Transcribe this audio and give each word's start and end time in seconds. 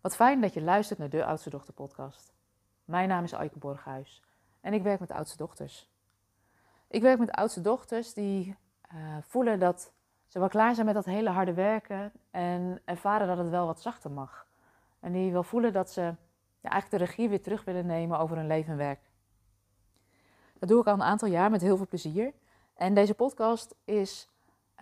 Wat 0.00 0.16
fijn 0.16 0.40
dat 0.40 0.54
je 0.54 0.62
luistert 0.62 0.98
naar 0.98 1.08
de 1.08 1.24
Oudste 1.24 1.50
Dochter 1.50 1.74
podcast. 1.74 2.32
Mijn 2.84 3.08
naam 3.08 3.24
is 3.24 3.34
Aike 3.34 3.58
Borghuis 3.58 4.22
en 4.60 4.72
ik 4.72 4.82
werk 4.82 5.00
met 5.00 5.10
oudste 5.10 5.36
dochters. 5.36 5.90
Ik 6.88 7.02
werk 7.02 7.18
met 7.18 7.30
oudste 7.30 7.60
dochters 7.60 8.12
die 8.12 8.56
uh, 8.94 9.16
voelen 9.20 9.58
dat 9.58 9.92
ze 10.26 10.38
wel 10.38 10.48
klaar 10.48 10.74
zijn 10.74 10.86
met 10.86 10.94
dat 10.94 11.04
hele 11.04 11.30
harde 11.30 11.54
werken 11.54 12.12
en 12.30 12.80
ervaren 12.84 13.26
dat 13.26 13.38
het 13.38 13.48
wel 13.48 13.66
wat 13.66 13.80
zachter 13.80 14.10
mag. 14.10 14.46
En 15.00 15.12
die 15.12 15.32
wel 15.32 15.42
voelen 15.42 15.72
dat 15.72 15.90
ze 15.90 16.00
ja, 16.60 16.70
eigenlijk 16.70 16.90
de 16.90 17.10
regie 17.10 17.28
weer 17.28 17.42
terug 17.42 17.64
willen 17.64 17.86
nemen 17.86 18.18
over 18.18 18.36
hun 18.36 18.46
leven 18.46 18.72
en 18.72 18.78
werk. 18.78 19.10
Dat 20.58 20.68
doe 20.68 20.80
ik 20.80 20.86
al 20.86 20.94
een 20.94 21.02
aantal 21.02 21.28
jaar 21.28 21.50
met 21.50 21.60
heel 21.60 21.76
veel 21.76 21.86
plezier. 21.86 22.32
En 22.74 22.94
deze 22.94 23.14
podcast 23.14 23.74
is 23.84 24.28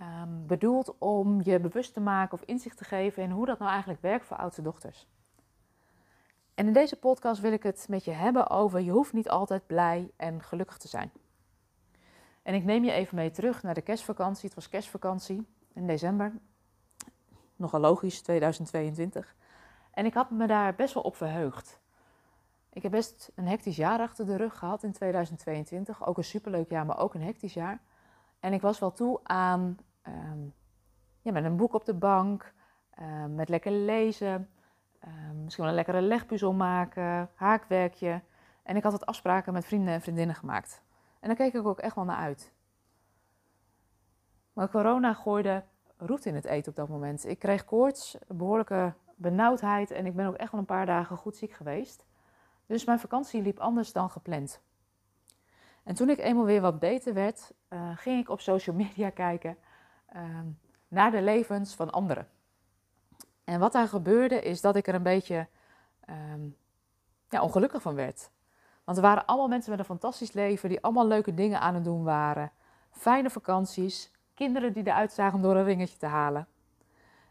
um, 0.00 0.46
bedoeld 0.46 0.98
om 0.98 1.40
je 1.42 1.60
bewust 1.60 1.92
te 1.92 2.00
maken 2.00 2.32
of 2.32 2.42
inzicht 2.46 2.76
te 2.76 2.84
geven 2.84 3.22
in 3.22 3.30
hoe 3.30 3.46
dat 3.46 3.58
nou 3.58 3.70
eigenlijk 3.70 4.02
werkt 4.02 4.26
voor 4.26 4.36
oudste 4.36 4.62
dochters. 4.62 5.08
En 6.54 6.66
in 6.66 6.72
deze 6.72 6.96
podcast 6.96 7.40
wil 7.40 7.52
ik 7.52 7.62
het 7.62 7.86
met 7.88 8.04
je 8.04 8.10
hebben 8.10 8.50
over 8.50 8.80
je 8.80 8.90
hoeft 8.90 9.12
niet 9.12 9.28
altijd 9.28 9.66
blij 9.66 10.10
en 10.16 10.42
gelukkig 10.42 10.78
te 10.78 10.88
zijn. 10.88 11.10
En 12.42 12.54
ik 12.54 12.64
neem 12.64 12.84
je 12.84 12.92
even 12.92 13.16
mee 13.16 13.30
terug 13.30 13.62
naar 13.62 13.74
de 13.74 13.80
kerstvakantie. 13.80 14.44
Het 14.44 14.54
was 14.54 14.68
kerstvakantie 14.68 15.46
in 15.72 15.86
december. 15.86 16.32
Nogal 17.56 17.80
logisch, 17.80 18.22
2022. 18.22 19.34
En 19.90 20.04
ik 20.04 20.14
had 20.14 20.30
me 20.30 20.46
daar 20.46 20.74
best 20.74 20.94
wel 20.94 21.02
op 21.02 21.16
verheugd. 21.16 21.80
Ik 22.72 22.82
heb 22.82 22.90
best 22.90 23.32
een 23.34 23.46
hectisch 23.46 23.76
jaar 23.76 24.00
achter 24.00 24.26
de 24.26 24.36
rug 24.36 24.58
gehad 24.58 24.82
in 24.82 24.92
2022. 24.92 26.06
Ook 26.06 26.16
een 26.16 26.24
superleuk 26.24 26.70
jaar, 26.70 26.86
maar 26.86 26.98
ook 26.98 27.14
een 27.14 27.22
hectisch 27.22 27.54
jaar. 27.54 27.80
En 28.46 28.52
ik 28.52 28.60
was 28.60 28.78
wel 28.78 28.92
toe 28.92 29.20
aan 29.22 29.78
um, 30.02 30.54
ja, 31.20 31.32
met 31.32 31.44
een 31.44 31.56
boek 31.56 31.74
op 31.74 31.84
de 31.84 31.94
bank, 31.94 32.52
um, 33.00 33.34
met 33.34 33.48
lekker 33.48 33.72
lezen, 33.72 34.50
um, 35.04 35.42
misschien 35.42 35.64
wel 35.64 35.72
een 35.72 35.78
lekkere 35.78 36.00
legpuzzel 36.00 36.52
maken, 36.52 37.30
haakwerkje. 37.34 38.22
En 38.62 38.76
ik 38.76 38.82
had 38.82 38.92
wat 38.92 39.06
afspraken 39.06 39.52
met 39.52 39.64
vrienden 39.64 39.94
en 39.94 40.00
vriendinnen 40.00 40.36
gemaakt. 40.36 40.82
En 41.20 41.28
daar 41.28 41.36
keek 41.36 41.54
ik 41.54 41.66
ook 41.66 41.78
echt 41.78 41.94
wel 41.94 42.04
naar 42.04 42.16
uit. 42.16 42.52
Maar 44.52 44.70
corona 44.70 45.14
gooide 45.14 45.64
roet 45.96 46.26
in 46.26 46.34
het 46.34 46.44
eten 46.44 46.70
op 46.70 46.76
dat 46.76 46.88
moment. 46.88 47.26
Ik 47.26 47.38
kreeg 47.38 47.64
koorts, 47.64 48.18
behoorlijke 48.26 48.94
benauwdheid 49.16 49.90
en 49.90 50.06
ik 50.06 50.16
ben 50.16 50.26
ook 50.26 50.34
echt 50.34 50.50
wel 50.50 50.60
een 50.60 50.66
paar 50.66 50.86
dagen 50.86 51.16
goed 51.16 51.36
ziek 51.36 51.52
geweest. 51.52 52.06
Dus 52.66 52.84
mijn 52.84 53.00
vakantie 53.00 53.42
liep 53.42 53.58
anders 53.58 53.92
dan 53.92 54.10
gepland. 54.10 54.62
En 55.86 55.94
toen 55.94 56.10
ik 56.10 56.18
eenmaal 56.18 56.44
weer 56.44 56.60
wat 56.60 56.78
beter 56.78 57.14
werd, 57.14 57.52
uh, 57.68 57.90
ging 57.96 58.20
ik 58.20 58.28
op 58.28 58.40
social 58.40 58.76
media 58.84 59.10
kijken 59.10 59.56
uh, 60.16 60.22
naar 60.88 61.10
de 61.10 61.22
levens 61.22 61.74
van 61.74 61.90
anderen. 61.90 62.28
En 63.44 63.60
wat 63.60 63.72
daar 63.72 63.88
gebeurde 63.88 64.42
is 64.42 64.60
dat 64.60 64.76
ik 64.76 64.86
er 64.86 64.94
een 64.94 65.02
beetje 65.02 65.46
um, 66.10 66.56
ja, 67.28 67.42
ongelukkig 67.42 67.82
van 67.82 67.94
werd. 67.94 68.30
Want 68.84 68.96
er 68.96 69.02
waren 69.02 69.26
allemaal 69.26 69.48
mensen 69.48 69.70
met 69.70 69.78
een 69.78 69.84
fantastisch 69.84 70.32
leven 70.32 70.68
die 70.68 70.80
allemaal 70.80 71.06
leuke 71.06 71.34
dingen 71.34 71.60
aan 71.60 71.74
het 71.74 71.84
doen 71.84 72.04
waren. 72.04 72.52
Fijne 72.90 73.30
vakanties, 73.30 74.10
kinderen 74.34 74.72
die 74.72 74.86
eruit 74.86 75.12
zagen 75.12 75.36
om 75.36 75.42
door 75.42 75.56
een 75.56 75.64
ringetje 75.64 75.98
te 75.98 76.06
halen. 76.06 76.48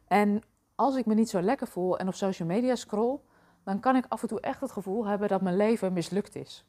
En 0.08 0.44
als 0.76 0.96
ik 0.96 1.06
me 1.06 1.14
niet 1.14 1.30
zo 1.30 1.42
lekker 1.42 1.68
voel 1.68 1.98
en 1.98 2.08
op 2.08 2.14
social 2.14 2.48
media 2.48 2.76
scroll, 2.76 3.20
dan 3.64 3.80
kan 3.80 3.96
ik 3.96 4.06
af 4.08 4.22
en 4.22 4.28
toe 4.28 4.40
echt 4.40 4.62
het 4.62 4.72
gevoel 4.72 5.06
hebben 5.06 5.28
dat 5.28 5.42
mijn 5.42 5.58
leven 5.58 5.94
mislukt 5.94 6.36
is. 6.36 6.66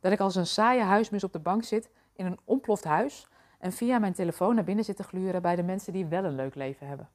Dat 0.00 0.12
ik 0.12 0.20
als 0.20 0.34
een 0.34 0.46
saaie 0.46 0.82
huismus 0.82 1.24
op 1.24 1.32
de 1.32 1.38
bank 1.38 1.64
zit 1.64 1.90
in 2.12 2.26
een 2.26 2.38
ontploft 2.44 2.84
huis 2.84 3.28
en 3.58 3.72
via 3.72 3.98
mijn 3.98 4.12
telefoon 4.12 4.54
naar 4.54 4.64
binnen 4.64 4.84
zit 4.84 4.96
te 4.96 5.02
gluren 5.02 5.42
bij 5.42 5.56
de 5.56 5.62
mensen 5.62 5.92
die 5.92 6.06
wel 6.06 6.24
een 6.24 6.34
leuk 6.34 6.54
leven 6.54 6.86
hebben. 6.86 7.08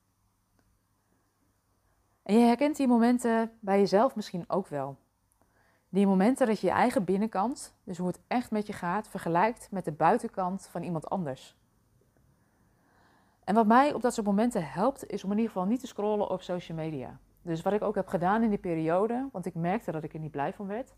En 2.24 2.40
je 2.40 2.46
herkent 2.46 2.76
die 2.78 2.88
momenten 2.88 3.52
bij 3.60 3.80
jezelf 3.80 4.16
misschien 4.16 4.44
ook 4.48 4.68
wel. 4.68 4.98
Die 5.90 6.08
momenten 6.08 6.48
dat 6.48 6.60
je 6.60 6.68
je 6.68 6.74
eigen 6.74 7.04
binnenkant, 7.04 7.76
dus 7.84 7.98
hoe 7.98 8.08
het 8.08 8.20
echt 8.28 8.52
met 8.52 8.68
je 8.68 8.74
gaat, 8.74 9.08
vergelijkt 9.08 9.72
met 9.72 9.86
de 9.86 9.92
buitenkant 9.92 10.68
van 10.72 10.84
iemand 10.84 11.10
anders. 11.10 11.56
En 13.44 13.56
wat 13.56 13.68
mij 13.68 13.94
op 13.94 14.02
dat 14.02 14.14
soort 14.14 14.28
momenten 14.28 14.70
helpt, 14.70 15.08
is 15.08 15.24
om 15.24 15.32
in 15.32 15.38
ieder 15.38 15.52
geval 15.52 15.68
niet 15.68 15.80
te 15.80 15.88
scrollen 15.88 16.30
op 16.30 16.42
social 16.42 16.78
media. 16.78 17.20
Dus 17.42 17.62
wat 17.62 17.74
ik 17.74 17.82
ook 17.82 17.96
heb 17.96 18.08
gedaan 18.08 18.44
in 18.44 18.50
die 18.50 18.58
periode, 18.58 19.30
want 19.32 19.46
ik 19.46 19.56
merkte 19.56 19.92
dat 19.92 20.04
ik 20.04 20.14
er 20.14 20.20
niet 20.20 20.32
blij 20.32 20.54
van 20.54 20.68
werd, 20.68 20.96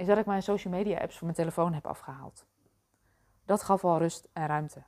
is 0.00 0.06
dat 0.06 0.18
ik 0.18 0.26
mijn 0.26 0.42
social 0.42 0.72
media 0.72 0.98
apps 0.98 1.18
van 1.18 1.26
mijn 1.26 1.38
telefoon 1.38 1.72
heb 1.72 1.86
afgehaald. 1.86 2.46
Dat 3.44 3.62
gaf 3.62 3.82
wel 3.82 3.98
rust 3.98 4.28
en 4.32 4.46
ruimte. 4.46 4.82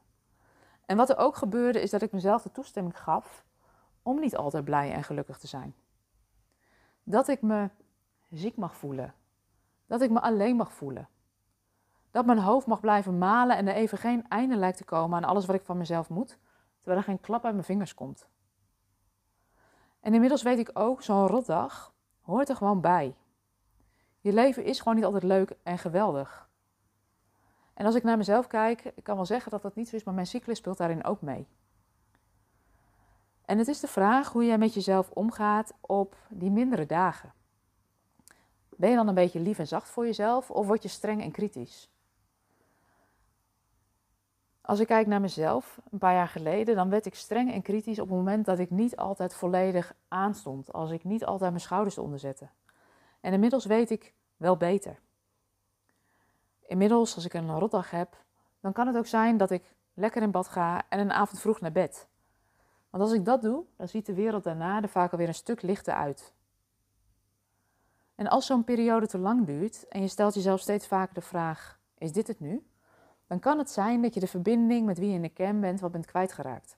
En 0.86 0.96
wat 0.96 1.10
er 1.10 1.16
ook 1.16 1.36
gebeurde, 1.36 1.80
is 1.80 1.90
dat 1.90 2.02
ik 2.02 2.12
mezelf 2.12 2.42
de 2.42 2.50
toestemming 2.50 2.98
gaf 2.98 3.44
om 4.02 4.20
niet 4.20 4.36
altijd 4.36 4.64
blij 4.64 4.92
en 4.92 5.04
gelukkig 5.04 5.38
te 5.38 5.46
zijn. 5.46 5.74
Dat 7.02 7.28
ik 7.28 7.42
me 7.42 7.68
ziek 8.30 8.56
mag 8.56 8.76
voelen. 8.76 9.14
Dat 9.86 10.00
ik 10.00 10.10
me 10.10 10.20
alleen 10.20 10.56
mag 10.56 10.72
voelen. 10.72 11.08
Dat 12.10 12.26
mijn 12.26 12.38
hoofd 12.38 12.66
mag 12.66 12.80
blijven 12.80 13.18
malen 13.18 13.56
en 13.56 13.68
er 13.68 13.74
even 13.74 13.98
geen 13.98 14.28
einde 14.28 14.56
lijkt 14.56 14.76
te 14.76 14.84
komen 14.84 15.16
aan 15.16 15.28
alles 15.28 15.46
wat 15.46 15.56
ik 15.56 15.64
van 15.64 15.78
mezelf 15.78 16.08
moet, 16.08 16.38
terwijl 16.78 16.98
er 16.98 17.04
geen 17.04 17.20
klap 17.20 17.44
uit 17.44 17.54
mijn 17.54 17.66
vingers 17.66 17.94
komt. 17.94 18.28
En 20.00 20.14
inmiddels 20.14 20.42
weet 20.42 20.58
ik 20.58 20.70
ook, 20.72 21.02
zo'n 21.02 21.26
rotdag 21.26 21.94
hoort 22.20 22.48
er 22.48 22.56
gewoon 22.56 22.80
bij. 22.80 23.16
Je 24.22 24.32
leven 24.32 24.64
is 24.64 24.78
gewoon 24.78 24.94
niet 24.94 25.04
altijd 25.04 25.22
leuk 25.22 25.52
en 25.62 25.78
geweldig. 25.78 26.48
En 27.74 27.86
als 27.86 27.94
ik 27.94 28.02
naar 28.02 28.16
mezelf 28.16 28.46
kijk, 28.46 28.84
ik 28.94 29.04
kan 29.04 29.16
wel 29.16 29.26
zeggen 29.26 29.50
dat 29.50 29.62
dat 29.62 29.74
niet 29.74 29.88
zo 29.88 29.96
is, 29.96 30.04
maar 30.04 30.14
mijn 30.14 30.26
cyclus 30.26 30.58
speelt 30.58 30.78
daarin 30.78 31.04
ook 31.04 31.20
mee. 31.20 31.46
En 33.44 33.58
het 33.58 33.68
is 33.68 33.80
de 33.80 33.86
vraag 33.86 34.32
hoe 34.32 34.44
jij 34.44 34.58
met 34.58 34.74
jezelf 34.74 35.10
omgaat 35.10 35.74
op 35.80 36.16
die 36.28 36.50
mindere 36.50 36.86
dagen. 36.86 37.32
Ben 38.76 38.90
je 38.90 38.96
dan 38.96 39.08
een 39.08 39.14
beetje 39.14 39.40
lief 39.40 39.58
en 39.58 39.66
zacht 39.66 39.88
voor 39.88 40.04
jezelf 40.04 40.50
of 40.50 40.66
word 40.66 40.82
je 40.82 40.88
streng 40.88 41.22
en 41.22 41.30
kritisch? 41.30 41.90
Als 44.60 44.80
ik 44.80 44.86
kijk 44.86 45.06
naar 45.06 45.20
mezelf, 45.20 45.80
een 45.90 45.98
paar 45.98 46.14
jaar 46.14 46.28
geleden, 46.28 46.74
dan 46.76 46.90
werd 46.90 47.06
ik 47.06 47.14
streng 47.14 47.52
en 47.52 47.62
kritisch 47.62 47.98
op 47.98 48.08
het 48.08 48.16
moment 48.16 48.44
dat 48.44 48.58
ik 48.58 48.70
niet 48.70 48.96
altijd 48.96 49.34
volledig 49.34 49.94
aanstond. 50.08 50.72
Als 50.72 50.90
ik 50.90 51.04
niet 51.04 51.24
altijd 51.24 51.50
mijn 51.50 51.62
schouders 51.62 51.98
onderzette. 51.98 52.48
En 53.22 53.32
inmiddels 53.32 53.64
weet 53.64 53.90
ik 53.90 54.14
wel 54.36 54.56
beter. 54.56 54.98
Inmiddels, 56.66 57.14
als 57.14 57.24
ik 57.24 57.34
een 57.34 57.58
rotdag 57.58 57.90
heb, 57.90 58.16
dan 58.60 58.72
kan 58.72 58.86
het 58.86 58.96
ook 58.96 59.06
zijn 59.06 59.36
dat 59.36 59.50
ik 59.50 59.74
lekker 59.94 60.22
in 60.22 60.30
bad 60.30 60.48
ga 60.48 60.82
en 60.88 60.98
een 60.98 61.12
avond 61.12 61.40
vroeg 61.40 61.60
naar 61.60 61.72
bed. 61.72 62.08
Want 62.90 63.02
als 63.02 63.12
ik 63.12 63.24
dat 63.24 63.42
doe, 63.42 63.64
dan 63.76 63.88
ziet 63.88 64.06
de 64.06 64.14
wereld 64.14 64.44
daarna 64.44 64.82
er 64.82 64.88
vaak 64.88 65.12
alweer 65.12 65.28
een 65.28 65.34
stuk 65.34 65.62
lichter 65.62 65.94
uit. 65.94 66.32
En 68.14 68.28
als 68.28 68.46
zo'n 68.46 68.64
periode 68.64 69.06
te 69.06 69.18
lang 69.18 69.46
duurt 69.46 69.88
en 69.88 70.00
je 70.00 70.08
stelt 70.08 70.34
jezelf 70.34 70.60
steeds 70.60 70.86
vaker 70.86 71.14
de 71.14 71.20
vraag: 71.20 71.80
is 71.98 72.12
dit 72.12 72.26
het 72.26 72.40
nu? 72.40 72.66
Dan 73.26 73.38
kan 73.38 73.58
het 73.58 73.70
zijn 73.70 74.02
dat 74.02 74.14
je 74.14 74.20
de 74.20 74.26
verbinding 74.26 74.86
met 74.86 74.98
wie 74.98 75.08
je 75.08 75.14
in 75.14 75.22
de 75.22 75.28
kern 75.28 75.60
bent 75.60 75.80
wat 75.80 75.92
bent 75.92 76.06
kwijtgeraakt. 76.06 76.76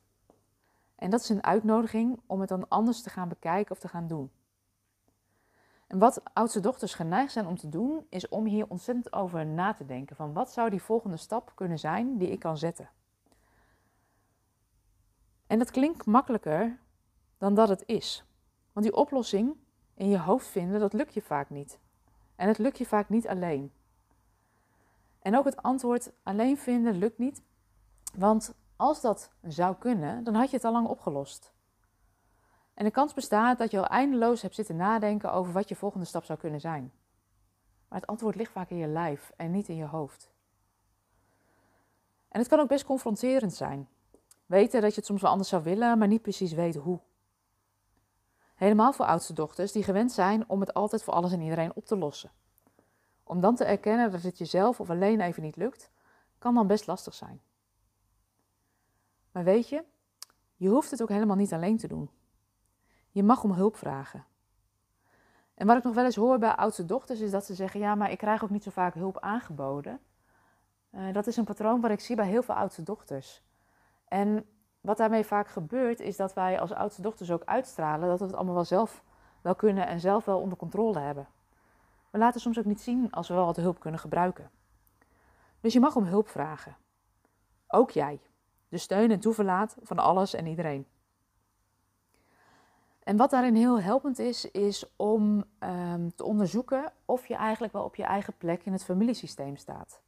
En 0.97 1.11
dat 1.11 1.21
is 1.21 1.29
een 1.29 1.45
uitnodiging 1.45 2.21
om 2.27 2.41
het 2.41 2.49
dan 2.49 2.69
anders 2.69 3.03
te 3.03 3.11
gaan 3.11 3.29
bekijken 3.29 3.73
of 3.73 3.79
te 3.79 3.89
gaan 3.89 4.07
doen. 4.07 4.31
En 5.87 5.99
wat 5.99 6.21
oudste 6.33 6.61
dochters 6.61 6.95
geneigd 6.95 7.33
zijn 7.33 7.47
om 7.47 7.57
te 7.57 7.69
doen, 7.69 8.07
is 8.09 8.29
om 8.29 8.45
hier 8.45 8.69
ontzettend 8.69 9.13
over 9.13 9.47
na 9.47 9.73
te 9.73 9.87
denken. 9.87 10.17
Van 10.17 10.33
wat 10.33 10.53
zou 10.53 10.71
die 10.71 10.83
volgende 10.83 11.17
stap 11.17 11.53
kunnen 11.55 11.79
zijn 11.79 12.19
die 12.19 12.31
ik 12.31 12.39
kan 12.39 12.59
zetten? 12.59 12.91
En 15.47 15.59
dat 15.59 15.71
klinkt 15.71 16.07
makkelijker 16.07 16.79
dan 17.39 17.55
dat 17.55 17.69
het 17.69 17.83
is. 17.87 18.25
Want 18.73 18.87
die 18.87 18.97
oplossing 18.97 19.57
in 19.95 20.09
je 20.09 20.19
hoofd 20.19 20.47
vinden, 20.47 20.81
dat 20.81 20.93
lukt 20.93 21.15
je 21.15 21.23
vaak 21.23 21.51
niet. 21.51 21.79
En 22.37 22.49
het 22.49 22.59
lukt 22.59 22.79
je 22.79 22.87
vaak 22.87 23.09
niet 23.09 23.29
alleen. 23.29 23.73
En 25.19 25.37
ook 25.37 25.45
het 25.45 25.63
antwoord 25.63 26.13
alleen 26.23 26.57
vinden 26.57 26.99
lukt 26.99 27.19
niet. 27.19 27.43
Want 28.15 28.55
als 28.77 29.01
dat 29.01 29.33
zou 29.43 29.77
kunnen, 29.77 30.25
dan 30.25 30.35
had 30.35 30.51
je 30.51 30.57
het 30.57 30.65
al 30.65 30.73
lang 30.73 30.89
opgelost. 30.89 31.54
En 32.75 32.85
de 32.85 32.91
kans 32.91 33.13
bestaat 33.15 33.59
dat 33.59 33.71
je 33.71 33.79
al 33.79 33.87
eindeloos 33.87 34.43
hebt 34.43 34.55
zitten 34.55 34.77
nadenken 34.77 35.33
over 35.33 35.53
wat 35.53 35.69
je 35.69 35.77
volgende 35.77 36.07
stap 36.07 36.25
zou 36.25 36.39
kunnen 36.39 36.61
zijn. 36.61 36.93
Maar 37.89 38.01
het 38.01 38.09
antwoord 38.09 38.37
ligt 38.37 38.53
vaak 38.53 38.71
in 38.71 38.77
je 38.77 38.87
lijf 38.87 39.33
en 39.37 39.51
niet 39.51 39.69
in 39.69 39.77
je 39.77 39.87
hoofd. 39.87 40.33
En 42.29 42.41
het 42.41 42.49
kan 42.49 42.61
ook 42.61 42.69
best 42.69 42.85
confronterend 42.85 43.55
zijn. 43.55 43.89
Weten 44.47 44.81
dat 44.81 44.91
je 44.91 44.97
het 44.97 45.07
soms 45.07 45.23
wel 45.23 45.31
anders 45.31 45.49
zou 45.49 45.63
willen, 45.63 45.99
maar 45.99 46.09
niet 46.09 46.23
precies 46.23 46.53
weten 46.53 46.81
hoe. 46.81 47.01
Helemaal 48.55 48.93
voor 48.93 49.07
oudste 49.07 49.33
dochters 49.33 49.73
die 49.73 49.83
gewend 49.83 50.13
zijn 50.13 50.49
om 50.49 50.61
het 50.61 50.75
altijd 50.75 51.03
voor 51.03 51.15
alles 51.15 51.33
en 51.33 51.41
iedereen 51.41 51.75
op 51.75 51.87
te 51.87 51.97
lossen. 51.97 52.31
Om 53.25 53.41
dan 53.41 53.55
te 53.55 53.65
erkennen 53.65 54.11
dat 54.11 54.23
het 54.23 54.39
jezelf 54.39 54.81
of 54.81 54.91
alleen 54.91 55.21
even 55.21 55.43
niet 55.43 55.57
lukt, 55.57 55.91
kan 56.39 56.55
dan 56.55 56.67
best 56.67 56.87
lastig 56.87 57.15
zijn. 57.15 57.41
Maar 59.33 59.45
weet 59.45 59.69
je, 59.69 59.85
je 60.57 60.69
hoeft 60.69 60.91
het 60.91 61.03
ook 61.03 61.09
helemaal 61.09 61.37
niet 61.37 61.53
alleen 61.53 61.77
te 61.77 61.89
doen. 61.89 62.11
Je 63.15 63.23
mag 63.23 63.45
om 63.45 63.53
hulp 63.53 63.77
vragen. 63.77 64.25
En 65.55 65.67
wat 65.67 65.77
ik 65.77 65.83
nog 65.83 65.95
wel 65.95 66.05
eens 66.05 66.17
hoor 66.17 66.39
bij 66.39 66.55
oudste 66.55 66.85
dochters 66.85 67.21
is 67.21 67.31
dat 67.31 67.45
ze 67.45 67.55
zeggen: 67.55 67.81
Ja, 67.81 67.95
maar 67.95 68.11
ik 68.11 68.19
krijg 68.19 68.45
ook 68.45 68.51
niet 68.51 68.63
zo 68.63 68.71
vaak 68.71 68.95
hulp 68.95 69.19
aangeboden. 69.19 70.01
Uh, 70.91 71.13
dat 71.13 71.27
is 71.27 71.37
een 71.37 71.45
patroon 71.45 71.81
wat 71.81 71.91
ik 71.91 72.01
zie 72.01 72.17
bij 72.17 72.27
heel 72.27 72.43
veel 72.43 72.55
oudste 72.55 72.83
dochters. 72.83 73.43
En 74.09 74.47
wat 74.81 74.97
daarmee 74.97 75.25
vaak 75.25 75.49
gebeurt, 75.49 76.01
is 76.01 76.17
dat 76.17 76.35
wij 76.35 76.61
als 76.61 76.73
oudste 76.73 77.03
dochters 77.03 77.31
ook 77.31 77.45
uitstralen 77.45 78.09
dat 78.09 78.19
we 78.19 78.25
het 78.25 78.35
allemaal 78.35 78.55
wel 78.55 78.65
zelf 78.65 79.03
wel 79.41 79.55
kunnen 79.55 79.87
en 79.87 80.01
zelf 80.01 80.25
wel 80.25 80.41
onder 80.41 80.59
controle 80.59 80.99
hebben. 80.99 81.29
We 82.11 82.19
laten 82.19 82.41
soms 82.41 82.59
ook 82.59 82.65
niet 82.65 82.81
zien 82.81 83.13
als 83.13 83.29
we 83.29 83.35
wel 83.35 83.47
wat 83.47 83.57
hulp 83.57 83.81
kunnen 83.81 84.01
gebruiken. 84.01 84.51
Dus 85.61 85.73
je 85.73 85.81
mag 85.81 85.97
om 85.97 86.05
hulp 86.05 86.29
vragen. 86.29 86.77
Ook 87.69 87.91
jij. 87.91 88.21
De 88.69 88.79
steun 88.79 89.11
en 89.11 89.21
toeverlaat 89.21 89.77
van 89.83 89.99
alles 89.99 90.35
en 90.35 90.47
iedereen. 90.47 90.87
En 93.05 93.17
wat 93.17 93.31
daarin 93.31 93.55
heel 93.55 93.81
helpend 93.81 94.19
is, 94.19 94.51
is 94.51 94.85
om 94.97 95.45
um, 95.59 96.15
te 96.15 96.25
onderzoeken 96.25 96.93
of 97.05 97.27
je 97.27 97.35
eigenlijk 97.35 97.73
wel 97.73 97.85
op 97.85 97.97
je 97.97 98.05
eigen 98.05 98.37
plek 98.37 98.65
in 98.65 98.73
het 98.73 98.85
familiesysteem 98.85 99.57
staat. 99.57 100.01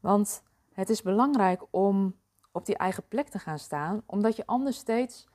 Want 0.00 0.42
het 0.72 0.90
is 0.90 1.02
belangrijk 1.02 1.62
om 1.70 2.16
op 2.52 2.66
die 2.66 2.76
eigen 2.76 3.08
plek 3.08 3.28
te 3.28 3.38
gaan 3.38 3.58
staan, 3.58 4.02
omdat 4.06 4.36
je 4.36 4.46
anders 4.46 4.76
steeds 4.76 5.28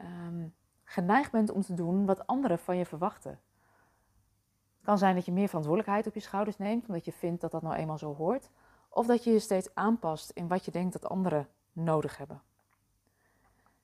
um, 0.00 0.54
geneigd 0.84 1.30
bent 1.30 1.50
om 1.50 1.62
te 1.62 1.74
doen 1.74 2.06
wat 2.06 2.26
anderen 2.26 2.58
van 2.58 2.76
je 2.76 2.86
verwachten. 2.86 3.30
Het 4.76 4.86
kan 4.86 4.98
zijn 4.98 5.14
dat 5.14 5.24
je 5.24 5.32
meer 5.32 5.48
verantwoordelijkheid 5.48 6.06
op 6.06 6.14
je 6.14 6.20
schouders 6.20 6.58
neemt, 6.58 6.88
omdat 6.88 7.04
je 7.04 7.12
vindt 7.12 7.40
dat 7.40 7.50
dat 7.50 7.62
nou 7.62 7.74
eenmaal 7.74 7.98
zo 7.98 8.14
hoort, 8.14 8.50
of 8.88 9.06
dat 9.06 9.24
je 9.24 9.30
je 9.30 9.38
steeds 9.38 9.74
aanpast 9.74 10.30
in 10.30 10.48
wat 10.48 10.64
je 10.64 10.70
denkt 10.70 10.92
dat 10.92 11.08
anderen 11.08 11.48
nodig 11.72 12.16
hebben. 12.16 12.42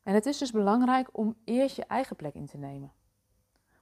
En 0.04 0.14
het 0.14 0.26
is 0.26 0.38
dus 0.38 0.50
belangrijk 0.50 1.08
om 1.12 1.36
eerst 1.44 1.76
je 1.76 1.84
eigen 1.84 2.16
plek 2.16 2.34
in 2.34 2.46
te 2.46 2.56
nemen. 2.56 2.92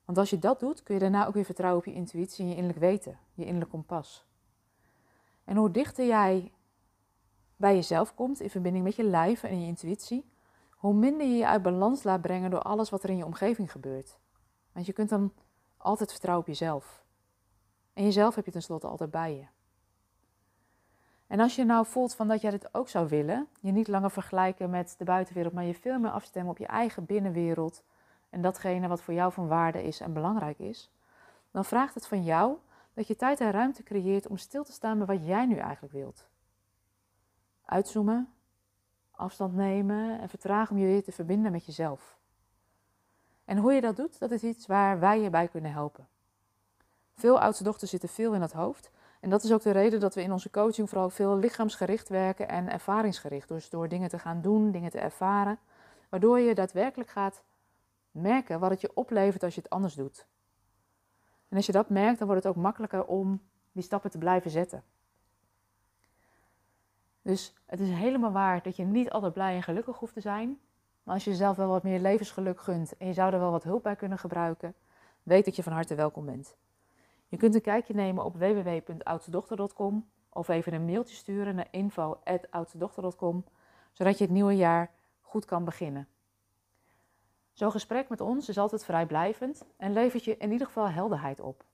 Want 0.05 0.19
als 0.19 0.31
je 0.31 0.39
dat 0.39 0.61
doet, 0.61 0.83
kun 0.83 0.95
je 0.95 1.01
daarna 1.01 1.27
ook 1.27 1.35
weer 1.35 1.45
vertrouwen 1.45 1.81
op 1.81 1.87
je 1.87 1.95
intuïtie 1.95 2.45
en 2.45 2.51
je 2.51 2.57
innerlijk 2.57 2.81
weten, 2.81 3.19
je 3.35 3.45
innerlijk 3.45 3.71
kompas. 3.71 4.27
En 5.45 5.57
hoe 5.57 5.71
dichter 5.71 6.07
jij 6.07 6.53
bij 7.57 7.75
jezelf 7.75 8.15
komt 8.15 8.41
in 8.41 8.51
verbinding 8.51 8.85
met 8.85 8.97
je 8.97 9.05
lijf 9.05 9.43
en 9.43 9.61
je 9.61 9.67
intuïtie, 9.67 10.31
hoe 10.71 10.95
minder 10.95 11.27
je 11.27 11.37
je 11.37 11.47
uit 11.47 11.63
balans 11.63 12.03
laat 12.03 12.21
brengen 12.21 12.51
door 12.51 12.63
alles 12.63 12.91
wat 12.91 13.03
er 13.03 13.11
in 13.11 13.17
je 13.17 13.25
omgeving 13.25 13.73
gebeurt. 13.73 14.19
Want 14.73 14.87
je 14.87 14.93
kunt 14.93 15.09
dan 15.09 15.33
altijd 15.77 16.11
vertrouwen 16.11 16.47
op 16.47 16.53
jezelf. 16.53 17.05
En 17.93 18.05
jezelf 18.05 18.35
heb 18.35 18.45
je 18.45 18.51
tenslotte 18.51 18.87
altijd 18.87 19.11
bij 19.11 19.37
je. 19.37 19.47
En 21.33 21.41
als 21.41 21.57
je 21.57 21.65
nou 21.65 21.87
voelt 21.87 22.15
van 22.15 22.29
dat 22.29 22.41
jij 22.41 22.51
dit 22.51 22.75
ook 22.75 22.89
zou 22.89 23.09
willen, 23.09 23.49
je 23.61 23.73
niet 23.73 23.89
langer 23.89 24.11
vergelijken 24.11 24.71
met 24.71 24.95
de 24.99 25.05
buitenwereld, 25.05 25.55
maar 25.55 25.65
je 25.65 25.75
veel 25.75 25.99
meer 25.99 26.11
afstemmen 26.11 26.51
op 26.51 26.59
je 26.59 26.67
eigen 26.67 27.05
binnenwereld 27.05 27.83
en 28.31 28.43
datgene 28.43 28.89
wat 28.89 29.03
voor 29.03 29.15
jou 29.15 29.33
van 29.33 29.49
waarde 29.49 29.83
is 29.83 30.01
en 30.01 30.13
belangrijk 30.13 30.59
is, 30.59 30.91
dan 31.51 31.65
vraagt 31.65 31.95
het 31.95 32.07
van 32.07 32.23
jou 32.23 32.57
dat 32.95 33.07
je 33.07 33.17
tijd 33.17 33.41
en 33.41 33.51
ruimte 33.51 33.83
creëert 33.83 34.27
om 34.27 34.37
stil 34.37 34.65
te 34.65 34.73
staan 34.73 34.99
bij 34.99 35.07
wat 35.07 35.27
jij 35.27 35.47
nu 35.47 35.57
eigenlijk 35.57 35.93
wilt. 35.93 36.29
Uitzoomen, 37.65 38.33
afstand 39.11 39.55
nemen 39.55 40.21
en 40.21 40.29
vertragen 40.29 40.77
om 40.77 40.83
je 40.83 40.87
weer 40.89 41.05
te 41.05 41.13
verbinden 41.13 41.53
met 41.53 41.67
jezelf. 41.67 42.19
En 43.45 43.59
hoe 43.59 43.73
je 43.73 43.81
dat 43.81 43.97
doet, 43.97 44.19
dat 44.19 44.31
is 44.31 44.43
iets 44.43 44.67
waar 44.67 44.99
wij 45.01 45.21
je 45.21 45.31
bij 45.31 45.49
kunnen 45.49 45.73
helpen. 45.73 46.09
Veel 47.15 47.41
oudste 47.41 47.65
dochters 47.65 47.91
zitten 47.91 48.09
veel 48.09 48.35
in 48.35 48.41
het 48.41 48.53
hoofd. 48.53 48.91
En 49.23 49.31
dat 49.31 49.43
is 49.43 49.53
ook 49.53 49.63
de 49.63 49.71
reden 49.71 50.01
dat 50.01 50.15
we 50.15 50.23
in 50.23 50.33
onze 50.33 50.51
coaching 50.51 50.89
vooral 50.89 51.11
veel 51.11 51.37
lichaamsgericht 51.37 52.09
werken 52.09 52.49
en 52.49 52.71
ervaringsgericht. 52.71 53.49
Dus 53.49 53.71
door 53.71 53.89
dingen 53.89 54.09
te 54.09 54.19
gaan 54.19 54.41
doen, 54.41 54.71
dingen 54.71 54.91
te 54.91 54.99
ervaren, 54.99 55.59
waardoor 56.09 56.41
je 56.41 56.55
daadwerkelijk 56.55 57.11
gaat 57.11 57.43
merken 58.11 58.61
wat 58.61 58.71
het 58.71 58.81
je 58.81 58.91
oplevert 58.95 59.43
als 59.43 59.55
je 59.55 59.61
het 59.61 59.71
anders 59.71 59.95
doet. 59.95 60.27
En 61.49 61.57
als 61.57 61.67
je 61.67 61.73
dat 61.73 61.89
merkt, 61.89 62.19
dan 62.19 62.27
wordt 62.27 62.45
het 62.45 62.57
ook 62.57 62.63
makkelijker 62.63 63.05
om 63.05 63.41
die 63.73 63.83
stappen 63.83 64.11
te 64.11 64.19
blijven 64.19 64.51
zetten. 64.51 64.83
Dus 67.23 67.55
het 67.67 67.81
is 67.81 67.91
helemaal 67.91 68.33
waar 68.33 68.63
dat 68.63 68.77
je 68.77 68.85
niet 68.85 69.11
altijd 69.11 69.33
blij 69.33 69.55
en 69.55 69.63
gelukkig 69.63 69.99
hoeft 69.99 70.15
te 70.15 70.21
zijn. 70.21 70.59
Maar 71.03 71.15
als 71.15 71.25
je 71.25 71.31
jezelf 71.31 71.57
wel 71.57 71.69
wat 71.69 71.83
meer 71.83 72.01
levensgeluk 72.01 72.61
gunt 72.61 72.97
en 72.97 73.07
je 73.07 73.13
zou 73.13 73.33
er 73.33 73.39
wel 73.39 73.51
wat 73.51 73.65
hulp 73.65 73.83
bij 73.83 73.97
kunnen 73.97 74.19
gebruiken, 74.19 74.75
weet 75.23 75.45
dat 75.45 75.57
je 75.57 75.63
van 75.63 75.73
harte 75.73 75.95
welkom 75.95 76.25
bent. 76.25 76.57
Je 77.33 77.39
kunt 77.39 77.55
een 77.55 77.61
kijkje 77.61 77.95
nemen 77.95 78.25
op 78.25 78.37
www.oudstedochter.com 78.37 80.09
of 80.29 80.49
even 80.49 80.73
een 80.73 80.85
mailtje 80.85 81.17
sturen 81.17 81.55
naar 81.55 81.69
info.oudstedochter.com, 81.71 83.45
zodat 83.93 84.19
je 84.19 84.25
het 84.25 84.33
nieuwe 84.33 84.57
jaar 84.57 84.91
goed 85.21 85.45
kan 85.45 85.65
beginnen. 85.65 86.09
Zo'n 87.53 87.71
gesprek 87.71 88.09
met 88.09 88.21
ons 88.21 88.49
is 88.49 88.59
altijd 88.59 88.85
vrijblijvend 88.85 89.65
en 89.77 89.93
levert 89.93 90.25
je 90.25 90.37
in 90.37 90.53
ieder 90.53 90.67
geval 90.67 90.89
helderheid 90.89 91.41
op. 91.41 91.65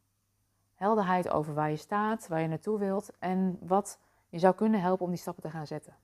Helderheid 0.75 1.31
over 1.31 1.55
waar 1.55 1.70
je 1.70 1.76
staat, 1.76 2.28
waar 2.28 2.40
je 2.40 2.49
naartoe 2.49 2.78
wilt 2.78 3.10
en 3.19 3.58
wat 3.60 3.99
je 4.28 4.38
zou 4.38 4.55
kunnen 4.55 4.81
helpen 4.81 5.05
om 5.05 5.10
die 5.10 5.20
stappen 5.20 5.43
te 5.43 5.50
gaan 5.50 5.66
zetten. 5.66 5.96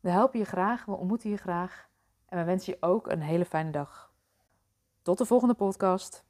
We 0.00 0.10
helpen 0.10 0.38
je 0.38 0.44
graag, 0.44 0.84
we 0.84 0.96
ontmoeten 0.96 1.30
je 1.30 1.36
graag 1.36 1.88
en 2.26 2.38
we 2.38 2.44
wensen 2.44 2.72
je 2.72 2.86
ook 2.86 3.06
een 3.06 3.22
hele 3.22 3.44
fijne 3.44 3.70
dag. 3.70 4.12
Tot 5.02 5.18
de 5.18 5.26
volgende 5.26 5.54
podcast. 5.54 6.28